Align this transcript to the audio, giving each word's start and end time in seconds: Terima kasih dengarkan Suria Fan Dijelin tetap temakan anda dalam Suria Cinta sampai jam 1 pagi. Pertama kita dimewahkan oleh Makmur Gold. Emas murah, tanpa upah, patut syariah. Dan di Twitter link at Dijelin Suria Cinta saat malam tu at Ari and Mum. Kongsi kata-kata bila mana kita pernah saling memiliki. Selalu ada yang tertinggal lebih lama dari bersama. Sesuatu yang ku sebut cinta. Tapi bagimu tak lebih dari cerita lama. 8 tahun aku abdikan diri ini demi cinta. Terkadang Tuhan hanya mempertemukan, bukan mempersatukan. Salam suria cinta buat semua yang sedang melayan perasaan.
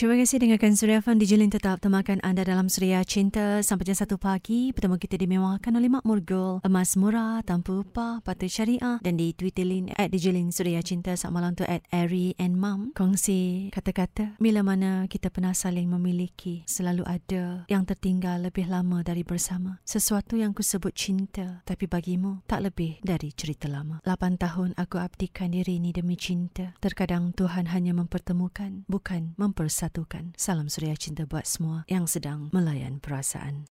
Terima 0.00 0.16
kasih 0.16 0.40
dengarkan 0.40 0.80
Suria 0.80 1.04
Fan 1.04 1.20
Dijelin 1.20 1.52
tetap 1.52 1.84
temakan 1.84 2.24
anda 2.24 2.40
dalam 2.40 2.72
Suria 2.72 3.04
Cinta 3.04 3.60
sampai 3.60 3.92
jam 3.92 4.00
1 4.00 4.16
pagi. 4.16 4.72
Pertama 4.72 4.96
kita 4.96 5.20
dimewahkan 5.20 5.76
oleh 5.76 5.92
Makmur 5.92 6.24
Gold. 6.24 6.64
Emas 6.64 6.96
murah, 6.96 7.44
tanpa 7.44 7.84
upah, 7.84 8.24
patut 8.24 8.48
syariah. 8.48 8.96
Dan 9.04 9.20
di 9.20 9.36
Twitter 9.36 9.68
link 9.68 9.92
at 10.00 10.08
Dijelin 10.08 10.56
Suria 10.56 10.80
Cinta 10.80 11.12
saat 11.20 11.36
malam 11.36 11.52
tu 11.52 11.68
at 11.68 11.84
Ari 11.92 12.32
and 12.40 12.56
Mum. 12.56 12.96
Kongsi 12.96 13.68
kata-kata 13.76 14.40
bila 14.40 14.64
mana 14.64 15.04
kita 15.04 15.28
pernah 15.28 15.52
saling 15.52 15.92
memiliki. 15.92 16.64
Selalu 16.64 17.04
ada 17.04 17.68
yang 17.68 17.84
tertinggal 17.84 18.40
lebih 18.40 18.72
lama 18.72 19.04
dari 19.04 19.20
bersama. 19.20 19.84
Sesuatu 19.84 20.40
yang 20.40 20.56
ku 20.56 20.64
sebut 20.64 20.96
cinta. 20.96 21.60
Tapi 21.68 21.84
bagimu 21.84 22.40
tak 22.48 22.64
lebih 22.64 23.04
dari 23.04 23.36
cerita 23.36 23.68
lama. 23.68 24.00
8 24.08 24.40
tahun 24.40 24.72
aku 24.80 24.96
abdikan 24.96 25.52
diri 25.52 25.76
ini 25.76 25.92
demi 25.92 26.16
cinta. 26.16 26.72
Terkadang 26.80 27.36
Tuhan 27.36 27.68
hanya 27.68 27.92
mempertemukan, 27.92 28.88
bukan 28.88 29.36
mempersatukan. 29.36 29.89
Salam 30.38 30.70
suria 30.72 30.94
cinta 30.94 31.28
buat 31.28 31.44
semua 31.44 31.84
yang 31.90 32.06
sedang 32.06 32.48
melayan 32.54 33.02
perasaan. 33.02 33.68